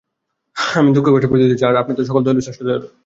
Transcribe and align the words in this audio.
আমি 0.75 0.89
দুঃখে-কষ্টে 0.93 1.27
পতিত 1.27 1.43
হয়েছি, 1.43 1.65
আর 1.65 1.75
আপনি 1.75 1.93
তো 1.95 2.01
সকল 2.05 2.21
দয়ালুদের 2.23 2.45
শ্রেষ্ঠ 2.45 2.61
দয়ালু। 2.63 2.87